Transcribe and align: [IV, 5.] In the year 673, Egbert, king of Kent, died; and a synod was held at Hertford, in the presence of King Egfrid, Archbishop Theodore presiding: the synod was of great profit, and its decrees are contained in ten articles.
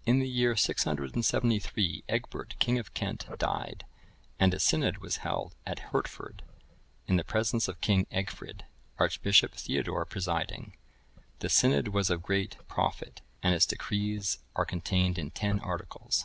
[IV, 0.00 0.04
5.] 0.06 0.14
In 0.14 0.18
the 0.20 0.28
year 0.30 0.56
673, 0.56 2.02
Egbert, 2.08 2.58
king 2.58 2.78
of 2.78 2.94
Kent, 2.94 3.26
died; 3.38 3.84
and 4.40 4.54
a 4.54 4.58
synod 4.58 4.96
was 5.02 5.18
held 5.18 5.56
at 5.66 5.90
Hertford, 5.92 6.42
in 7.06 7.16
the 7.16 7.22
presence 7.22 7.68
of 7.68 7.82
King 7.82 8.06
Egfrid, 8.10 8.62
Archbishop 8.98 9.52
Theodore 9.52 10.06
presiding: 10.06 10.74
the 11.40 11.50
synod 11.50 11.88
was 11.88 12.08
of 12.08 12.22
great 12.22 12.56
profit, 12.66 13.20
and 13.42 13.54
its 13.54 13.66
decrees 13.66 14.38
are 14.56 14.64
contained 14.64 15.18
in 15.18 15.32
ten 15.32 15.60
articles. 15.60 16.24